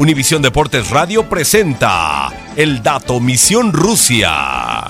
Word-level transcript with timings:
Univisión 0.00 0.40
Deportes 0.40 0.88
Radio 0.88 1.28
presenta 1.28 2.32
el 2.56 2.82
dato 2.82 3.20
Misión 3.20 3.70
Rusia. 3.70 4.89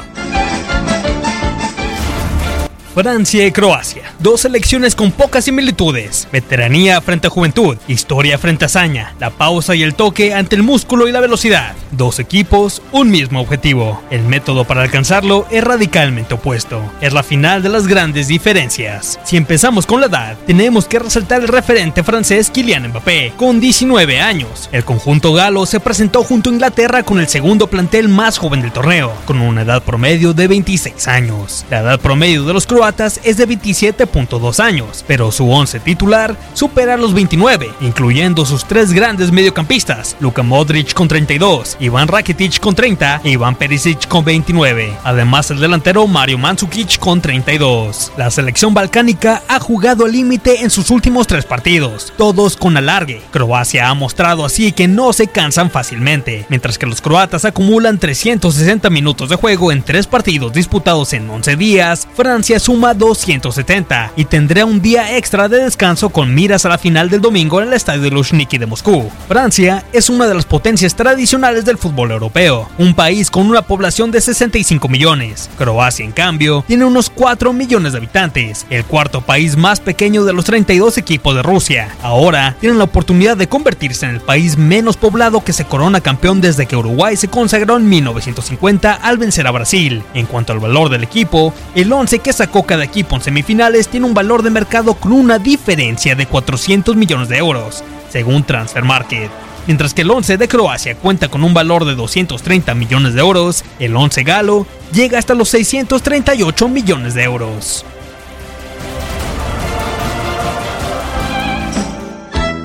Francia 2.95 3.47
y 3.47 3.53
Croacia, 3.53 4.03
dos 4.19 4.41
selecciones 4.41 4.97
con 4.97 5.13
pocas 5.13 5.45
similitudes, 5.45 6.27
veteranía 6.33 7.01
frente 7.01 7.29
a 7.29 7.31
juventud, 7.31 7.77
historia 7.87 8.37
frente 8.37 8.65
a 8.65 8.67
hazaña, 8.67 9.15
la 9.21 9.31
pausa 9.31 9.77
y 9.77 9.85
el 9.85 9.95
toque 9.95 10.35
ante 10.35 10.57
el 10.57 10.65
músculo 10.65 11.07
y 11.07 11.13
la 11.13 11.21
velocidad, 11.21 11.77
dos 11.93 12.19
equipos, 12.19 12.83
un 12.91 13.09
mismo 13.09 13.41
objetivo. 13.41 14.03
El 14.11 14.23
método 14.23 14.65
para 14.65 14.83
alcanzarlo 14.83 15.47
es 15.53 15.63
radicalmente 15.63 16.35
opuesto, 16.35 16.83
es 17.01 17.13
la 17.13 17.23
final 17.23 17.63
de 17.63 17.69
las 17.69 17.87
grandes 17.87 18.27
diferencias. 18.27 19.21
Si 19.23 19.37
empezamos 19.37 19.87
con 19.87 20.01
la 20.01 20.09
edad, 20.09 20.37
tenemos 20.45 20.87
que 20.87 20.99
resaltar 20.99 21.43
el 21.43 21.49
referente 21.49 22.03
francés 22.03 22.51
Kylian 22.51 22.89
Mbappé, 22.89 23.35
con 23.37 23.61
19 23.61 24.21
años. 24.21 24.69
El 24.73 24.85
conjunto 24.85 25.33
galo 25.33 25.65
se 25.65 25.79
presentó 25.79 26.25
junto 26.25 26.51
a 26.51 26.55
Inglaterra 26.55 27.05
con 27.05 27.21
el 27.21 27.29
segundo 27.29 27.69
plantel 27.69 28.09
más 28.09 28.37
joven 28.37 28.63
del 28.63 28.73
torneo, 28.73 29.13
con 29.27 29.41
una 29.41 29.63
edad 29.63 29.85
promedio 29.85 30.33
de 30.33 30.49
26 30.49 31.07
años. 31.07 31.65
La 31.71 31.79
edad 31.79 32.01
promedio 32.01 32.45
de 32.45 32.53
los 32.53 32.67
croatas 32.67 32.80
es 32.81 33.37
de 33.37 33.47
27.2 33.47 34.59
años, 34.59 35.05
pero 35.07 35.31
su 35.31 35.51
11 35.51 35.81
titular 35.81 36.35
supera 36.55 36.97
los 36.97 37.13
29, 37.13 37.71
incluyendo 37.83 38.47
sus 38.47 38.65
tres 38.65 38.95
grandes 38.95 39.31
mediocampistas, 39.31 40.17
Luka 40.19 40.43
Modric 40.43 40.95
con 40.95 41.07
32, 41.07 41.77
Iván 41.79 42.09
Rakitic 42.09 42.59
con 42.59 42.75
30 42.75 43.21
e 43.23 43.33
Iván 43.33 43.55
Perisic 43.57 44.09
con 44.09 44.25
29, 44.25 44.97
además 45.05 45.51
el 45.51 45.61
delantero 45.61 46.07
Mario 46.07 46.39
Mandzukic 46.39 46.99
con 46.99 47.21
32. 47.21 48.13
La 48.17 48.31
selección 48.31 48.73
balcánica 48.73 49.43
ha 49.47 49.61
jugado 49.61 50.07
al 50.07 50.13
límite 50.13 50.63
en 50.63 50.71
sus 50.71 50.89
últimos 50.89 51.27
tres 51.27 51.45
partidos, 51.45 52.15
todos 52.17 52.57
con 52.57 52.79
alargue. 52.79 53.21
Croacia 53.31 53.91
ha 53.91 53.95
mostrado 53.95 54.47
así 54.47 54.73
que 54.73 54.89
no 54.89 55.13
se 55.13 55.27
cansan 55.27 55.71
fácilmente, 55.71 56.47
mientras 56.49 56.79
que 56.79 56.87
los 56.87 57.03
croatas 57.03 57.45
acumulan 57.45 57.99
360 57.99 58.89
minutos 58.89 59.29
de 59.29 59.37
juego 59.37 59.71
en 59.71 59.83
tres 59.83 60.07
partidos 60.07 60.55
disputados 60.55 61.13
en 61.13 61.29
11 61.29 61.57
días, 61.57 62.09
Francia 62.15 62.59
suma 62.71 62.95
270 62.95 64.13
y 64.15 64.27
tendrá 64.27 64.65
un 64.65 64.81
día 64.81 65.17
extra 65.17 65.49
de 65.49 65.65
descanso 65.65 66.11
con 66.11 66.33
miras 66.33 66.65
a 66.65 66.69
la 66.69 66.79
final 66.79 67.11
del 67.11 67.21
domingo 67.21 67.61
en 67.61 67.67
el 67.67 67.75
estadio 67.75 68.01
de 68.03 68.13
Luzhniki 68.13 68.59
de 68.59 68.67
Moscú. 68.67 69.11
Francia 69.27 69.85
es 69.93 70.09
una 70.09 70.29
de 70.29 70.37
las 70.37 70.45
potencias 70.45 70.95
tradicionales 70.95 71.65
del 71.65 71.79
fútbol 71.79 72.13
europeo, 72.13 72.69
un 72.79 72.95
país 72.95 73.29
con 73.29 73.49
una 73.49 73.63
población 73.63 74.13
de 74.13 74.21
65 74.21 74.89
millones. 74.89 75.51
Croacia, 75.59 76.05
en 76.05 76.13
cambio, 76.13 76.63
tiene 76.69 76.85
unos 76.85 77.11
4 77.11 77.53
millones 77.53 77.91
de 77.91 77.99
habitantes, 77.99 78.65
el 78.71 78.85
cuarto 78.85 79.21
país 79.21 79.57
más 79.57 79.81
pequeño 79.81 80.25
de 80.25 80.33
los 80.33 80.45
32 80.45 80.97
equipos 80.97 81.35
de 81.35 81.43
Rusia. 81.43 81.89
Ahora 82.05 82.55
tienen 82.61 82.79
la 82.79 82.85
oportunidad 82.85 83.37
de 83.37 83.49
convertirse 83.49 84.07
en 84.07 84.13
el 84.13 84.21
país 84.21 84.57
menos 84.57 84.97
poblado 84.97 85.43
que 85.43 85.53
se 85.53 85.65
corona 85.65 86.03
campeón 86.03 86.41
desde 86.41 86.67
que 86.67 86.77
Uruguay 86.77 87.17
se 87.17 87.27
consagró 87.27 87.79
en 87.79 87.89
1950 87.89 88.93
al 88.93 89.19
vencer 89.19 89.49
a 89.49 89.51
Brasil. 89.51 90.05
En 90.15 90.27
cuanto 90.27 90.53
al 90.53 90.61
valor 90.61 90.89
del 90.89 91.03
equipo, 91.03 91.53
el 91.75 91.93
11 91.93 92.21
que 92.21 92.33
sacó 92.33 92.60
cada 92.65 92.85
equipo 92.85 93.17
en 93.17 93.23
semifinales 93.23 93.89
tiene 93.89 94.07
un 94.07 94.15
valor 94.15 94.43
de 94.43 94.51
mercado 94.51 94.95
con 94.95 95.13
una 95.13 95.39
diferencia 95.39 96.15
de 96.15 96.27
400 96.27 96.97
millones 96.97 97.29
de 97.29 97.39
euros, 97.39 97.85
según 98.11 98.45
Transfer 98.45 98.85
Market. 98.85 99.31
Mientras 99.67 99.95
que 99.95 100.03
el 100.03 100.11
11 100.11 100.37
de 100.37 100.49
Croacia 100.49 100.97
cuenta 100.97 101.29
con 101.29 101.45
un 101.45 101.55
valor 101.55 101.85
de 101.85 101.95
230 101.95 102.75
millones 102.75 103.15
de 103.15 103.21
euros, 103.21 103.65
el 103.79 103.95
11 103.95 104.23
galo 104.25 104.67
llega 104.93 105.19
hasta 105.19 105.35
los 105.35 105.49
638 105.51 106.69
millones 106.69 107.15
de 107.15 107.23
euros. 107.23 107.85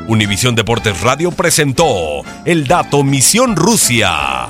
Univisión 0.07 0.53
Deportes 0.55 1.01
Radio 1.01 1.31
presentó 1.31 2.21
el 2.45 2.67
dato 2.67 3.03
Misión 3.03 3.55
Rusia. 3.55 4.47